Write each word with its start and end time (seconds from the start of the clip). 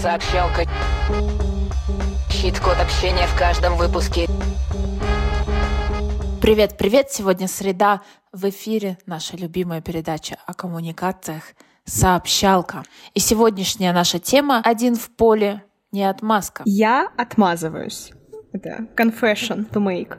Сообщалка. 0.00 0.62
Щит-код 2.30 2.76
общения 2.80 3.26
в 3.26 3.38
каждом 3.38 3.76
выпуске. 3.76 4.28
Привет, 6.40 6.78
привет! 6.78 7.10
Сегодня 7.10 7.46
среда. 7.46 8.00
В 8.32 8.48
эфире 8.48 8.96
наша 9.04 9.36
любимая 9.36 9.82
передача 9.82 10.38
о 10.46 10.54
коммуникациях 10.54 11.42
«Сообщалка». 11.84 12.82
И 13.12 13.20
сегодняшняя 13.20 13.92
наша 13.92 14.18
тема 14.18 14.62
«Один 14.64 14.96
в 14.96 15.10
поле, 15.10 15.64
не 15.92 16.08
отмазка». 16.08 16.62
Я 16.64 17.10
отмазываюсь. 17.18 18.12
Это 18.54 18.86
confession 18.96 19.70
to 19.70 19.82
make. 19.84 20.16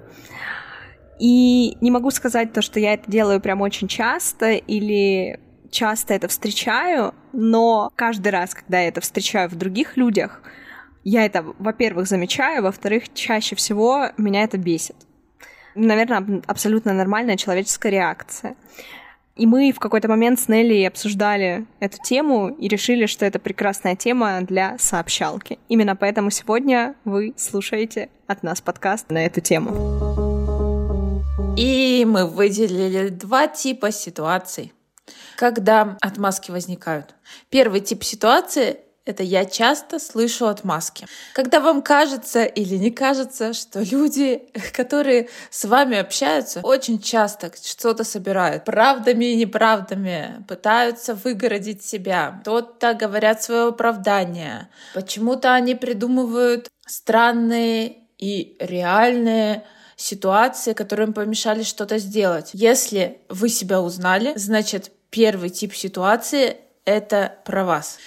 И 1.20 1.76
не 1.82 1.90
могу 1.90 2.12
сказать 2.12 2.54
то, 2.54 2.62
что 2.62 2.80
я 2.80 2.94
это 2.94 3.10
делаю 3.10 3.42
прям 3.42 3.62
очень 3.62 3.88
часто 3.88 4.52
или 4.52 5.40
часто 5.72 6.14
это 6.14 6.28
встречаю, 6.28 7.16
но 7.34 7.92
каждый 7.96 8.30
раз, 8.30 8.54
когда 8.54 8.80
я 8.80 8.90
это 8.90 9.02
встречаю 9.02 9.50
в 9.50 9.56
других 9.56 9.98
людях, 9.98 10.42
я 11.04 11.26
это, 11.26 11.44
во-первых, 11.58 12.08
замечаю, 12.08 12.62
во-вторых, 12.64 13.12
чаще 13.14 13.56
всего 13.56 14.10
меня 14.18 14.44
это 14.44 14.58
бесит. 14.58 14.96
Наверное, 15.74 16.42
абсолютно 16.46 16.94
нормальная 16.94 17.38
человеческая 17.38 17.90
реакция. 17.90 18.56
И 19.38 19.48
мы 19.48 19.72
в 19.72 19.80
какой-то 19.80 20.10
момент 20.10 20.40
с 20.40 20.50
Нелли 20.50 20.84
обсуждали 20.84 21.66
эту 21.80 21.98
тему 22.04 22.50
и 22.50 22.68
решили, 22.68 23.06
что 23.06 23.26
это 23.26 23.40
прекрасная 23.40 23.96
тема 23.96 24.42
для 24.42 24.78
сообщалки. 24.78 25.58
Именно 25.70 25.96
поэтому 25.96 26.30
сегодня 26.30 26.96
вы 27.06 27.34
слушаете 27.38 28.10
от 28.28 28.44
нас 28.44 28.62
подкаст 28.62 29.10
на 29.10 29.26
эту 29.26 29.40
тему. 29.40 29.72
И 31.58 32.06
мы 32.06 32.28
выделили 32.28 33.10
два 33.10 33.48
типа 33.48 33.92
ситуаций, 33.92 34.74
когда 35.42 35.98
отмазки 36.02 36.52
возникают. 36.52 37.16
Первый 37.50 37.82
тип 37.82 38.04
ситуации 38.04 38.78
это 39.06 39.24
я 39.24 39.46
часто 39.46 39.98
слышу 39.98 40.46
отмазки. 40.46 41.08
Когда 41.34 41.60
вам 41.60 41.82
кажется 41.82 42.44
или 42.44 42.76
не 42.76 42.92
кажется, 42.92 43.54
что 43.54 43.82
люди, 43.82 44.44
которые 44.74 45.30
с 45.50 45.66
вами 45.66 45.98
общаются, 45.98 46.60
очень 46.62 47.02
часто 47.02 47.52
что-то 47.60 48.04
собирают. 48.04 48.66
Правдами 48.66 49.26
и 49.26 49.36
неправдами 49.36 50.46
пытаются 50.48 51.16
выгородить 51.16 51.84
себя. 51.84 52.40
Кто-то 52.42 52.94
говорят 52.94 53.42
свое 53.42 53.70
оправдание. 53.70 54.70
Почему-то 54.94 55.56
они 55.56 55.74
придумывают 55.74 56.70
странные 56.86 57.98
и 58.20 58.58
реальные 58.60 59.66
ситуации, 59.96 60.74
которые 60.74 61.08
им 61.08 61.14
помешали 61.14 61.64
что-то 61.64 61.98
сделать. 61.98 62.52
Если 62.54 63.22
вы 63.28 63.50
себя 63.50 63.82
узнали, 63.82 64.34
значит, 64.36 64.92
первый 65.12 65.50
тип 65.50 65.74
ситуации— 65.76 66.58
это 66.86 67.36
про 67.46 67.66
вас. 67.66 68.00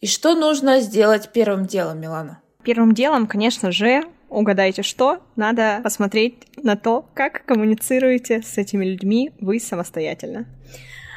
И 0.00 0.06
что 0.06 0.34
нужно 0.34 0.80
сделать 0.80 1.30
первым 1.32 1.66
делом, 1.66 2.00
Милана? 2.00 2.40
Первым 2.62 2.94
делом, 2.94 3.26
конечно 3.26 3.72
же, 3.72 4.04
угадайте 4.30 4.82
что, 4.82 5.20
надо 5.36 5.80
посмотреть 5.82 6.46
на 6.56 6.76
то, 6.76 7.06
как 7.14 7.44
коммуницируете 7.44 8.42
с 8.42 8.56
этими 8.56 8.84
людьми 8.84 9.32
вы 9.40 9.60
самостоятельно. 9.60 10.46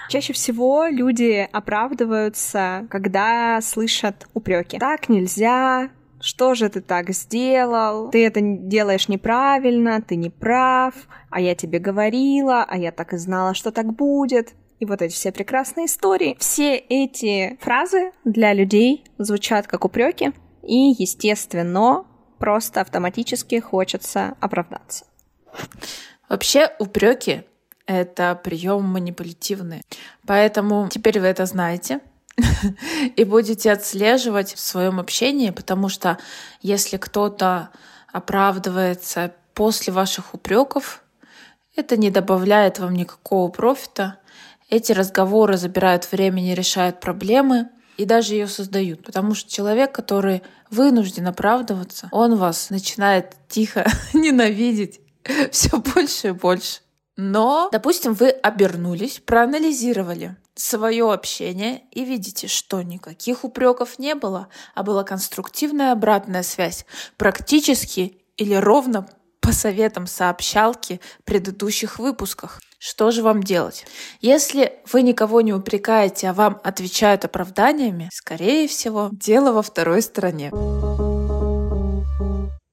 Чаще 0.10 0.34
всего 0.34 0.86
люди 0.86 1.48
оправдываются, 1.52 2.88
когда 2.90 3.60
слышат 3.62 4.28
упреки. 4.34 4.80
Так 4.80 5.10
нельзя, 5.10 5.90
что 6.20 6.56
же 6.56 6.70
ты 6.70 6.82
так 6.82 7.12
сделал? 7.12 8.10
Ты 8.10 8.26
это 8.26 8.40
делаешь 8.42 9.10
неправильно, 9.10 10.02
ты 10.02 10.16
не 10.16 10.30
прав, 10.30 10.94
а 11.30 11.42
я 11.42 11.56
тебе 11.56 11.80
говорила, 11.80 12.66
а 12.68 12.78
я 12.78 12.92
так 12.92 13.14
и 13.14 13.18
знала, 13.18 13.54
что 13.54 13.72
так 13.72 13.94
будет 13.94 14.54
и 14.80 14.86
вот 14.86 15.02
эти 15.02 15.14
все 15.14 15.32
прекрасные 15.32 15.88
истории. 15.88 16.38
Все 16.40 16.76
эти 16.76 17.58
фразы 17.62 18.12
для 18.24 18.54
людей 18.54 19.06
звучат 19.18 19.68
как 19.68 19.86
упреки, 19.86 20.32
и, 20.64 20.94
естественно, 20.98 22.06
просто 22.40 22.82
автоматически 22.82 23.60
хочется 23.60 24.36
оправдаться. 24.40 25.06
Вообще 26.30 26.72
упреки 26.80 27.44
это 27.86 28.40
прием 28.44 28.84
манипулятивный. 28.84 29.82
Поэтому 30.26 30.90
теперь 30.92 31.20
вы 31.20 31.28
это 31.28 31.46
знаете 31.46 32.02
и 33.16 33.24
будете 33.24 33.72
отслеживать 33.72 34.54
в 34.54 34.60
своем 34.60 35.00
общении, 35.00 35.52
потому 35.52 35.90
что 35.90 36.18
если 36.62 36.98
кто-то 36.98 37.70
оправдывается 38.12 39.34
после 39.54 39.94
ваших 39.94 40.34
упреков, 40.34 41.04
это 41.76 41.96
не 41.96 42.12
добавляет 42.12 42.80
вам 42.80 42.94
никакого 42.94 43.50
профита, 43.50 44.20
эти 44.70 44.92
разговоры 44.92 45.58
забирают 45.58 46.12
время, 46.12 46.42
не 46.42 46.56
решают 46.56 47.00
проблемы 47.00 47.70
и 47.98 48.06
даже 48.06 48.34
ее 48.34 48.48
создают. 48.48 49.04
Потому 49.04 49.34
что 49.34 49.52
человек, 49.52 49.92
который 49.92 50.44
вынужден 50.70 51.28
оправдываться, 51.28 52.10
он 52.12 52.36
вас 52.36 52.70
начинает 52.70 53.36
тихо 53.48 53.90
ненавидеть 54.14 55.00
все 55.52 55.78
больше 55.78 56.30
и 56.30 56.32
больше. 56.32 56.82
Но, 57.16 57.70
допустим, 57.72 58.14
вы 58.14 58.30
обернулись, 58.30 59.22
проанализировали 59.26 60.36
свое 60.54 61.12
общение 61.12 61.84
и 61.92 62.06
видите, 62.06 62.48
что 62.48 62.82
никаких 62.84 63.44
упреков 63.44 63.98
не 63.98 64.14
было, 64.14 64.50
а 64.76 64.84
была 64.84 65.04
конструктивная 65.04 65.92
обратная 65.94 66.44
связь, 66.44 66.86
практически 67.18 68.22
или 68.38 68.54
ровно 68.54 69.08
по 69.40 69.52
советам 69.52 70.06
сообщалки 70.06 71.00
в 71.20 71.24
предыдущих 71.24 71.98
выпусках. 72.00 72.60
Что 72.80 73.10
же 73.10 73.24
вам 73.24 73.42
делать? 73.42 73.86
Если 74.22 74.74
вы 74.92 75.02
никого 75.02 75.42
не 75.42 75.52
упрекаете, 75.52 76.30
а 76.30 76.34
вам 76.34 76.60
отвечают 76.64 77.26
оправданиями, 77.26 78.10
скорее 78.14 78.68
всего, 78.68 79.10
дело 79.12 79.52
во 79.52 79.64
второй 79.64 80.04
стороне. 80.04 80.52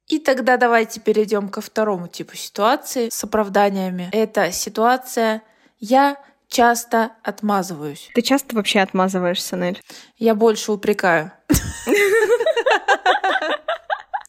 И 0.07 0.19
тогда 0.19 0.59
давайте 0.59 1.01
перейдем 1.01 1.49
ко 1.49 1.63
второму 1.63 2.09
типу 2.09 2.37
ситуации 2.37 3.09
с 3.11 3.25
оправданиями. 3.25 4.11
Это 4.13 4.53
ситуация 4.53 5.43
«я 5.79 6.19
часто 6.49 7.13
отмазываюсь». 7.23 8.11
Ты 8.15 8.21
часто 8.21 8.55
вообще 8.55 8.81
отмазываешься, 8.81 9.57
Нель? 9.57 9.81
Я 10.19 10.35
больше 10.35 10.73
упрекаю. 10.73 11.33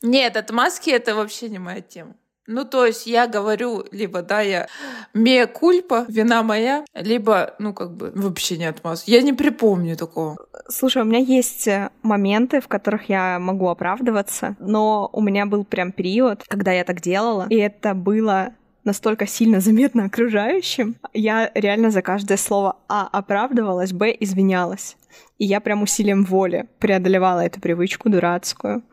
Нет, 0.01 0.37
отмазки— 0.37 0.89
это 0.91 1.15
вообще 1.15 1.49
не 1.49 1.59
моя 1.59 1.81
тема. 1.81 2.15
Ну, 2.47 2.63
то 2.63 2.85
есть 2.85 3.07
я 3.07 3.27
говорю, 3.27 3.85
либо, 3.91 4.21
да, 4.21 4.41
я 4.41 4.67
мея 5.13 5.47
кульпа, 5.47 6.05
вина 6.07 6.43
моя, 6.43 6.85
либо, 6.93 7.55
ну, 7.59 7.73
как 7.73 7.91
бы, 7.95 8.11
вообще 8.13 8.57
не 8.57 8.65
отмаз. 8.65 9.03
Я 9.07 9.21
не 9.23 9.33
припомню 9.33 9.97
такого. 9.97 10.37
Слушай, 10.67 11.01
у 11.01 11.05
меня 11.05 11.19
есть 11.19 11.67
э, 11.67 11.89
моменты, 12.03 12.61
в 12.61 12.67
которых 12.67 13.09
я 13.09 13.39
могу 13.39 13.67
оправдываться, 13.67 14.55
но 14.59 15.09
у 15.11 15.21
меня 15.21 15.47
был 15.47 15.65
прям 15.65 15.91
период, 15.91 16.43
когда 16.47 16.71
я 16.71 16.83
так 16.83 17.01
делала, 17.01 17.47
и 17.49 17.55
это 17.55 17.95
было 17.95 18.53
настолько 18.83 19.25
сильно 19.25 19.59
заметно 19.59 20.05
окружающим, 20.05 20.95
я 21.13 21.51
реально 21.55 21.89
за 21.89 22.01
каждое 22.01 22.37
слово 22.37 22.77
А 22.87 23.07
оправдывалась, 23.11 23.91
Б 23.91 24.15
извинялась. 24.19 24.95
И 25.39 25.45
я 25.45 25.59
прям 25.59 25.81
усилием 25.81 26.23
воли 26.23 26.69
преодолевала 26.79 27.39
эту 27.39 27.59
привычку 27.59 28.09
дурацкую. 28.09 28.83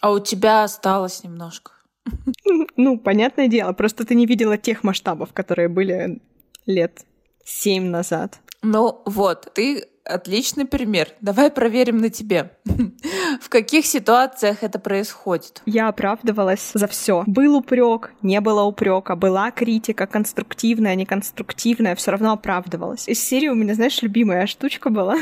А 0.00 0.12
у 0.12 0.20
тебя 0.20 0.62
осталось 0.62 1.24
немножко. 1.24 1.72
Ну, 2.76 2.98
понятное 2.98 3.48
дело, 3.48 3.72
просто 3.72 4.04
ты 4.04 4.14
не 4.14 4.26
видела 4.26 4.58
тех 4.58 4.84
масштабов, 4.84 5.32
которые 5.32 5.68
были 5.68 6.20
лет 6.66 7.04
семь 7.44 7.86
назад. 7.86 8.40
Ну 8.62 9.02
вот, 9.04 9.52
ты 9.54 9.84
отличный 10.04 10.66
пример. 10.66 11.08
Давай 11.20 11.50
проверим 11.50 11.98
на 11.98 12.10
тебе. 12.10 12.50
В 13.40 13.48
каких 13.48 13.86
ситуациях 13.86 14.62
это 14.62 14.78
происходит? 14.78 15.62
Я 15.66 15.88
оправдывалась 15.88 16.70
за 16.74 16.86
все. 16.86 17.24
Был 17.26 17.56
упрек, 17.56 18.12
не 18.22 18.40
было 18.40 18.62
упрека, 18.62 19.16
была 19.16 19.50
критика, 19.50 20.06
конструктивная, 20.06 20.94
неконструктивная, 20.94 21.94
все 21.94 22.10
равно 22.10 22.32
оправдывалась. 22.32 23.08
Из 23.08 23.22
серии 23.22 23.48
у 23.48 23.54
меня, 23.54 23.74
знаешь, 23.74 24.02
любимая 24.02 24.46
штучка 24.46 24.90
была. 24.90 25.16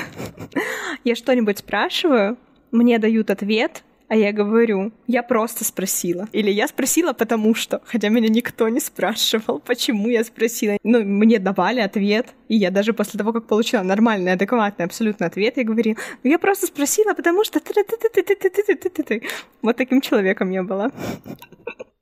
Я 1.05 1.15
что-нибудь 1.15 1.59
спрашиваю, 1.59 2.37
мне 2.71 2.99
дают 2.99 3.31
ответ, 3.31 3.85
а 4.09 4.17
я 4.17 4.33
говорю, 4.33 4.93
я 5.07 5.23
просто 5.23 5.65
спросила. 5.65 6.29
Или 6.33 6.51
я 6.51 6.69
спросила 6.69 7.13
потому 7.13 7.55
что, 7.55 7.81
хотя 7.85 8.09
меня 8.09 8.29
никто 8.29 8.69
не 8.69 8.81
спрашивал, 8.81 9.61
почему 9.61 10.09
я 10.09 10.25
спросила. 10.25 10.77
Ну, 10.83 11.03
мне 11.05 11.39
давали 11.39 11.81
ответ, 11.81 12.29
и 12.49 12.57
я 12.57 12.71
даже 12.71 12.93
после 12.93 13.19
того, 13.19 13.33
как 13.33 13.47
получила 13.47 13.83
нормальный, 13.83 14.33
адекватный, 14.33 14.85
абсолютно 14.85 15.27
ответ, 15.27 15.57
я 15.57 15.65
говорю, 15.65 15.97
ну, 16.23 16.31
я 16.31 16.39
просто 16.39 16.67
спросила, 16.67 17.15
потому 17.15 17.45
что... 17.45 17.61
Вот 19.63 19.77
таким 19.77 20.01
человеком 20.01 20.51
я 20.51 20.63
была. 20.63 20.91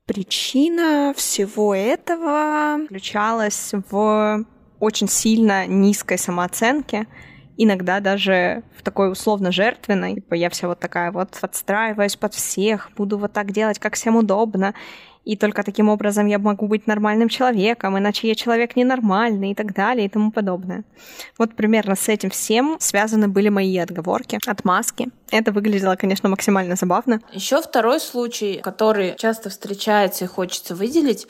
Причина 0.05 1.13
всего 1.15 1.73
этого 1.73 2.79
заключалась 2.81 3.71
в 3.89 4.45
очень 4.79 5.07
сильно 5.07 5.67
низкой 5.67 6.17
самооценке, 6.17 7.07
иногда 7.63 7.99
даже 7.99 8.63
в 8.77 8.83
такой 8.83 9.11
условно 9.11 9.51
жертвенной. 9.51 10.15
Типа 10.15 10.33
я 10.33 10.49
вся 10.49 10.67
вот 10.67 10.79
такая 10.79 11.11
вот 11.11 11.37
подстраиваюсь 11.39 12.15
под 12.15 12.33
всех, 12.33 12.89
буду 12.97 13.17
вот 13.17 13.33
так 13.33 13.51
делать, 13.51 13.79
как 13.79 13.95
всем 13.95 14.15
удобно. 14.15 14.73
и 15.23 15.35
только 15.35 15.63
таким 15.63 15.89
образом 15.89 16.25
я 16.25 16.39
могу 16.39 16.67
быть 16.67 16.87
нормальным 16.87 17.29
человеком, 17.29 17.97
иначе 17.97 18.27
я 18.27 18.35
человек 18.35 18.75
ненормальный 18.75 19.51
и 19.51 19.55
так 19.55 19.73
далее 19.73 20.05
и 20.05 20.09
тому 20.09 20.31
подобное. 20.31 20.83
Вот 21.37 21.55
примерно 21.55 21.95
с 21.95 22.09
этим 22.09 22.29
всем 22.29 22.77
связаны 22.79 23.27
были 23.27 23.49
мои 23.49 23.77
отговорки, 23.77 24.39
отмазки. 24.47 25.09
Это 25.29 25.51
выглядело, 25.51 25.95
конечно, 25.95 26.27
максимально 26.29 26.75
забавно. 26.75 27.21
Еще 27.31 27.61
второй 27.61 27.99
случай, 27.99 28.59
который 28.63 29.15
часто 29.17 29.49
встречается 29.49 30.25
и 30.25 30.27
хочется 30.27 30.75
выделить, 30.75 31.27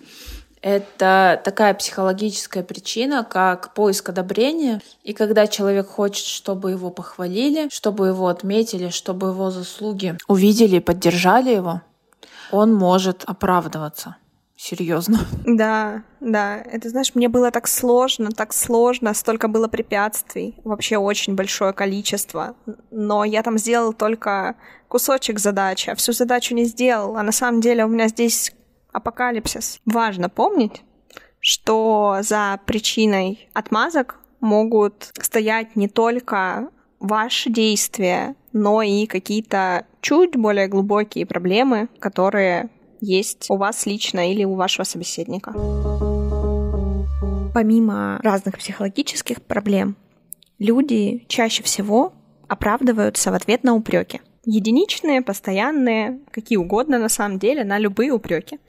это 0.62 1.42
такая 1.44 1.74
психологическая 1.74 2.64
причина, 2.64 3.24
как 3.24 3.74
поиск 3.74 4.10
одобрения. 4.10 4.82
И 5.04 5.14
когда 5.14 5.48
человек 5.48 5.88
хочет, 5.88 6.26
чтобы 6.26 6.72
его 6.72 6.92
похвалили, 6.92 7.70
чтобы 7.72 8.08
его 8.08 8.28
отметили, 8.28 8.90
чтобы 8.90 9.28
его 9.28 9.50
заслуги 9.50 10.18
увидели 10.28 10.78
и 10.78 10.82
поддержали 10.82 11.52
его, 11.52 11.82
он 12.52 12.74
может 12.74 13.24
оправдываться. 13.26 14.18
Серьезно. 14.56 15.20
Да, 15.44 16.04
да. 16.20 16.58
Это, 16.58 16.90
знаешь, 16.90 17.16
мне 17.16 17.30
было 17.30 17.50
так 17.50 17.68
сложно, 17.68 18.30
так 18.30 18.54
сложно, 18.54 19.16
столько 19.16 19.48
было 19.48 19.68
препятствий, 19.68 20.56
вообще 20.64 20.98
очень 20.98 21.34
большое 21.34 21.74
количество. 21.74 22.56
Но 22.92 23.24
я 23.24 23.42
там 23.42 23.58
сделал 23.58 23.92
только 23.92 24.56
кусочек 24.88 25.40
задачи, 25.40 25.90
а 25.90 25.96
всю 25.96 26.12
задачу 26.12 26.54
не 26.54 26.66
сделал. 26.66 27.18
А 27.18 27.24
на 27.24 27.32
самом 27.32 27.60
деле 27.60 27.86
у 27.86 27.88
меня 27.88 28.08
здесь 28.08 28.54
апокалипсис. 28.92 29.80
Важно 29.86 30.30
помнить, 30.30 30.84
что 31.40 32.18
за 32.22 32.60
причиной 32.66 33.50
отмазок 33.54 34.20
могут 34.40 35.12
стоять 35.20 35.76
не 35.76 35.88
только 35.88 36.70
ваши 37.00 37.50
действия, 37.50 38.36
но 38.54 38.82
и 38.82 39.06
какие-то 39.06 39.86
чуть 40.02 40.36
более 40.36 40.68
глубокие 40.68 41.26
проблемы, 41.26 41.90
которые 42.00 42.70
есть 43.02 43.48
у 43.50 43.58
вас 43.58 43.86
лично 43.86 44.32
или 44.32 44.44
у 44.44 44.56
вашего 44.56 44.86
собеседника. 44.86 45.54
Помимо 47.54 48.20
разных 48.24 48.58
психологических 48.58 49.42
проблем, 49.42 49.98
люди 50.60 51.26
чаще 51.28 51.64
всего 51.64 52.14
оправдываются 52.48 53.32
в 53.32 53.34
ответ 53.34 53.64
на 53.64 53.74
упреки. 53.74 54.22
Единичные, 54.46 55.22
постоянные, 55.22 56.20
какие 56.32 56.58
угодно 56.58 56.98
на 56.98 57.10
самом 57.10 57.40
деле, 57.40 57.64
на 57.64 57.78
любые 57.78 58.12
упреки. 58.12 58.60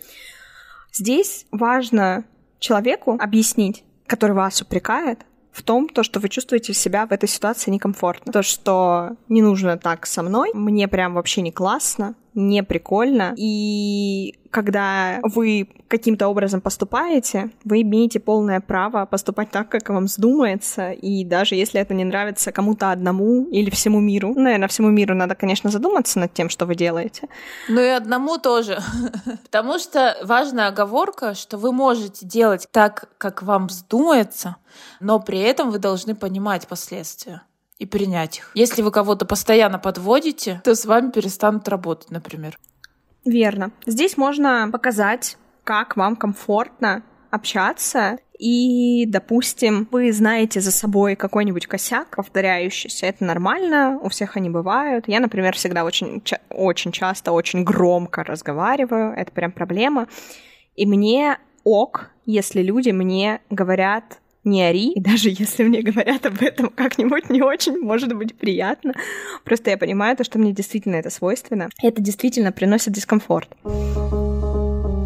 Здесь 0.92 1.46
важно 1.50 2.24
человеку 2.58 3.16
объяснить, 3.18 3.84
который 4.06 4.32
вас 4.32 4.60
упрекает, 4.60 5.20
в 5.52 5.62
том, 5.62 5.88
то, 5.88 6.02
что 6.02 6.18
вы 6.18 6.28
чувствуете 6.28 6.72
себя 6.72 7.06
в 7.06 7.12
этой 7.12 7.28
ситуации 7.28 7.70
некомфортно. 7.70 8.32
То, 8.32 8.42
что 8.42 9.16
не 9.28 9.42
нужно 9.42 9.76
так 9.76 10.06
со 10.06 10.22
мной, 10.22 10.50
мне 10.54 10.88
прям 10.88 11.14
вообще 11.14 11.42
не 11.42 11.52
классно, 11.52 12.14
не 12.34 12.62
прикольно. 12.62 13.34
И 13.36 14.38
когда 14.50 15.20
вы 15.22 15.68
каким-то 15.88 16.28
образом 16.28 16.60
поступаете, 16.60 17.50
вы 17.64 17.82
имеете 17.82 18.20
полное 18.20 18.60
право 18.60 19.06
поступать 19.06 19.50
так, 19.50 19.68
как 19.68 19.88
вам 19.88 20.04
вздумается, 20.04 20.92
и 20.92 21.24
даже 21.24 21.54
если 21.54 21.80
это 21.80 21.94
не 21.94 22.04
нравится 22.04 22.52
кому-то 22.52 22.90
одному 22.90 23.46
или 23.50 23.70
всему 23.70 24.00
миру, 24.00 24.34
ну, 24.34 24.42
наверное, 24.42 24.68
всему 24.68 24.90
миру 24.90 25.14
надо, 25.14 25.34
конечно, 25.34 25.70
задуматься 25.70 26.18
над 26.18 26.32
тем, 26.34 26.48
что 26.48 26.66
вы 26.66 26.74
делаете. 26.74 27.28
Ну 27.68 27.80
и 27.80 27.88
одному 27.88 28.38
тоже. 28.38 28.78
Потому 29.44 29.78
что 29.78 30.16
важная 30.22 30.68
оговорка, 30.68 31.34
что 31.34 31.56
вы 31.56 31.72
можете 31.72 32.26
делать 32.26 32.66
так, 32.70 33.08
как 33.18 33.42
вам 33.42 33.66
вздумается, 33.68 34.56
но 35.00 35.18
при 35.18 35.40
этом 35.40 35.70
вы 35.70 35.78
должны 35.78 36.14
понимать 36.14 36.66
последствия 36.66 37.42
и 37.78 37.86
принять 37.86 38.38
их. 38.38 38.50
Если 38.54 38.82
вы 38.82 38.90
кого-то 38.90 39.24
постоянно 39.24 39.78
подводите, 39.78 40.60
то 40.64 40.74
с 40.74 40.84
вами 40.84 41.10
перестанут 41.10 41.68
работать, 41.68 42.10
например. 42.10 42.58
Верно. 43.24 43.70
Здесь 43.86 44.16
можно 44.16 44.68
показать, 44.72 45.36
как 45.64 45.96
вам 45.96 46.16
комфортно 46.16 47.02
общаться 47.30 48.18
и, 48.42 49.06
допустим, 49.06 49.86
вы 49.92 50.12
знаете 50.12 50.60
за 50.60 50.72
собой 50.72 51.14
какой-нибудь 51.14 51.68
косяк, 51.68 52.16
повторяющийся, 52.16 53.06
это 53.06 53.24
нормально, 53.24 54.00
у 54.02 54.08
всех 54.08 54.36
они 54.36 54.50
бывают. 54.50 55.06
Я, 55.06 55.20
например, 55.20 55.54
всегда 55.54 55.84
очень, 55.84 56.24
очень 56.50 56.90
часто, 56.90 57.30
очень 57.30 57.62
громко 57.62 58.24
разговариваю, 58.24 59.12
это 59.12 59.30
прям 59.30 59.52
проблема. 59.52 60.08
И 60.74 60.86
мне 60.86 61.38
ок, 61.62 62.10
если 62.26 62.62
люди 62.62 62.90
мне 62.90 63.40
говорят 63.48 64.18
не 64.44 64.62
ори, 64.62 64.92
и 64.92 65.00
даже 65.00 65.28
если 65.30 65.62
мне 65.62 65.82
говорят 65.82 66.26
об 66.26 66.42
этом 66.42 66.68
как-нибудь 66.70 67.30
не 67.30 67.42
очень, 67.42 67.78
может 67.78 68.12
быть 68.14 68.36
приятно. 68.36 68.94
Просто 69.44 69.70
я 69.70 69.78
понимаю 69.78 70.16
то, 70.16 70.24
что 70.24 70.38
мне 70.38 70.52
действительно 70.52 70.96
это 70.96 71.10
свойственно. 71.10 71.68
И 71.80 71.86
это 71.86 72.02
действительно 72.02 72.52
приносит 72.52 72.92
дискомфорт. 72.92 73.48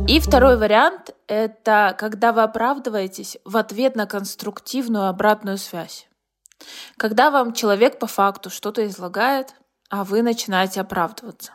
И 0.09 0.21
второй 0.21 0.57
вариант— 0.57 1.15
это 1.27 1.97
когда 1.99 2.33
вы 2.33 2.43
оправдываетесь 2.43 3.39
в 3.45 3.57
ответ 3.57 3.97
на 3.97 4.07
конструктивную 4.07 5.09
обратную 5.09 5.59
связь. 5.59 6.07
Когда 6.97 7.31
вам 7.31 7.53
человек 7.53 7.99
по 7.99 8.07
факту 8.07 8.49
что-то 8.49 8.87
излагает, 8.87 9.55
а 9.91 10.05
вы 10.05 10.23
начинаете 10.23 10.81
оправдываться. 10.81 11.53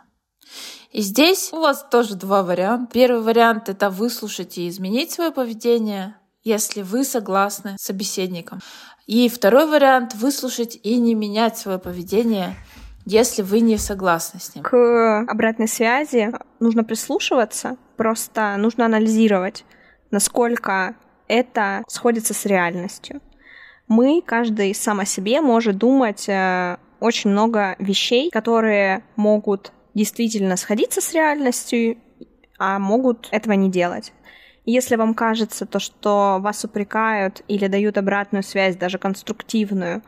И 0.91 1.01
здесь 1.01 1.53
у 1.53 1.61
вас 1.61 1.87
тоже 1.89 2.15
два 2.15 2.43
варианта. 2.43 2.91
Первый 2.91 3.21
вариант— 3.21 3.69
это 3.69 3.89
выслушать 3.89 4.57
и 4.57 4.67
изменить 4.67 5.11
свое 5.11 5.31
поведение 5.31 6.17
если 6.43 6.81
вы 6.81 7.03
согласны 7.03 7.75
с 7.77 7.85
собеседником. 7.85 8.59
И 9.07 9.29
второй 9.29 9.65
вариант— 9.67 10.13
выслушать 10.15 10.79
и 10.83 10.97
не 10.97 11.15
менять 11.15 11.57
свое 11.57 11.79
поведение, 11.79 12.55
если 13.05 13.41
вы 13.41 13.59
не 13.59 13.77
согласны 13.77 14.39
с 14.39 14.55
ним. 14.55 14.63
К 14.63 15.25
обратной 15.27 15.67
связи 15.67 16.31
нужно 16.59 16.83
прислушиваться, 16.83 17.77
просто 17.97 18.55
нужно 18.57 18.85
анализировать, 18.85 19.65
насколько 20.11 20.95
это 21.27 21.83
сходится 21.87 22.33
с 22.33 22.45
реальностью. 22.45 23.21
Мы, 23.87 24.21
каждый 24.25 24.73
сам 24.73 24.99
о 24.99 25.05
себе, 25.05 25.41
может 25.41 25.77
думать 25.77 26.29
э, 26.29 26.77
очень 26.99 27.31
много 27.31 27.75
вещей, 27.79 28.29
которые 28.29 29.03
могут 29.15 29.73
действительно 29.93 30.55
сходиться 30.55 31.01
с 31.01 31.13
реальностью, 31.13 31.97
а 32.57 32.79
могут 32.79 33.27
этого 33.31 33.53
не 33.53 33.69
делать. 33.69 34.13
Если 34.65 34.95
вам 34.95 35.13
кажется 35.13 35.65
то, 35.65 35.79
что 35.79 36.37
вас 36.39 36.63
упрекают 36.63 37.41
или 37.47 37.67
дают 37.67 37.97
обратную 37.97 38.43
связь, 38.43 38.75
даже 38.75 38.97
конструктивную, 38.97 40.03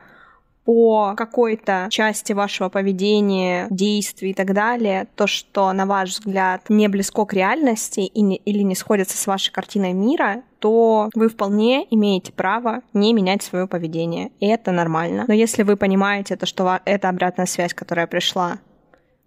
по 0.66 1.14
какой-то 1.18 1.88
части 1.90 2.32
вашего 2.34 2.70
поведения, 2.70 3.68
действий 3.70 4.32
и 4.32 4.34
так 4.34 4.54
далее, 4.54 5.08
то, 5.16 5.28
что, 5.28 5.72
на 5.74 5.86
ваш 5.86 6.12
взгляд, 6.12 6.70
не 6.70 6.88
близко 6.88 7.26
к 7.26 7.34
реальности 7.34 8.00
и 8.00 8.22
не, 8.22 8.38
или 8.38 8.60
не 8.60 8.76
сходится 8.76 9.18
с 9.18 9.28
вашей 9.28 9.52
картиной 9.52 9.94
мира, 9.94 10.44
то 10.60 11.10
вы 11.16 11.28
вполне 11.28 11.86
имеете 11.90 12.32
право 12.32 12.82
не 12.94 13.14
менять 13.14 13.44
свое 13.44 13.68
поведение. 13.68 14.32
И 14.40 14.48
это 14.48 14.72
нормально. 14.72 15.26
Но 15.28 15.34
если 15.34 15.64
вы 15.64 15.76
понимаете, 15.76 16.38
то, 16.38 16.46
что 16.46 16.80
эта 16.86 17.10
обратная 17.10 17.46
связь, 17.46 17.74
которая 17.74 18.08
пришла, 18.08 18.60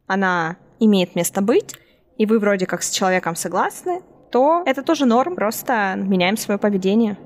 она 0.06 0.56
имеет 0.80 1.14
место 1.14 1.42
быть, 1.42 1.74
и 2.16 2.24
вы 2.24 2.38
вроде 2.38 2.64
как 2.64 2.82
с 2.82 2.90
человеком 2.90 3.36
согласны, 3.36 4.00
то 4.36 4.62
это 4.66 4.82
тоже 4.82 5.06
норм, 5.06 5.34
просто 5.34 5.94
меняем 5.96 6.36
свое 6.36 6.58
поведение. 6.58 7.16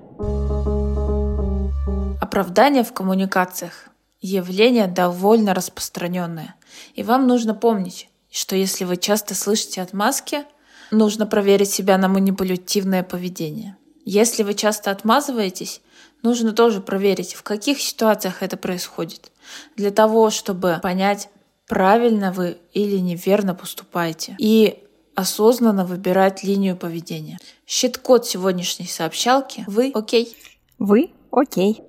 Оправдание 2.20 2.84
в 2.84 2.92
коммуникациях– 2.92 3.88
явление 4.20 4.86
довольно 4.86 5.52
распространенное. 5.52 6.54
И 6.94 7.02
вам 7.02 7.26
нужно 7.26 7.52
помнить, 7.52 8.08
что 8.30 8.54
если 8.54 8.84
вы 8.84 8.96
часто 8.96 9.34
слышите 9.34 9.82
отмазки, 9.82 10.44
нужно 10.92 11.26
проверить 11.26 11.70
себя 11.70 11.98
на 11.98 12.06
манипулятивное 12.06 13.02
поведение. 13.02 13.76
Если 14.04 14.44
вы 14.44 14.54
часто 14.54 14.92
отмазываетесь, 14.92 15.80
нужно 16.22 16.52
тоже 16.52 16.80
проверить, 16.80 17.34
в 17.34 17.42
каких 17.42 17.80
ситуациях 17.80 18.40
это 18.40 18.56
происходит, 18.56 19.32
для 19.74 19.90
того, 19.90 20.30
чтобы 20.30 20.78
понять, 20.80 21.28
правильно 21.66 22.30
вы 22.30 22.58
или 22.72 22.98
неверно 22.98 23.56
поступаете. 23.56 24.36
И 24.38 24.84
осознанно 25.20 25.84
выбирать 25.84 26.42
линию 26.42 26.76
поведения. 26.76 27.38
Щит-код 27.66 28.26
сегодняшней 28.26 28.86
сообщалки. 28.86 29.64
Вы 29.66 29.92
окей? 29.94 30.36
Вы 30.78 31.10
окей. 31.30 31.82